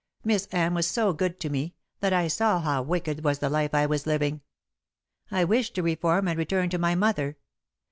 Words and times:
Miss 0.23 0.47
Anne 0.47 0.73
was 0.73 0.87
so 0.87 1.13
good 1.13 1.39
to 1.41 1.49
me 1.51 1.75
that 1.99 2.11
I 2.11 2.27
saw 2.27 2.59
how 2.59 2.81
wicked 2.81 3.23
was 3.23 3.37
the 3.37 3.51
life 3.51 3.75
I 3.75 3.85
was 3.85 4.07
living. 4.07 4.41
I 5.29 5.43
wished 5.43 5.75
to 5.75 5.83
reform 5.83 6.27
and 6.27 6.39
return 6.39 6.71
to 6.71 6.79
my 6.79 6.95
mother. 6.95 7.37